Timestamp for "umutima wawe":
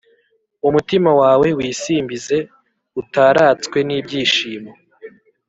0.67-1.47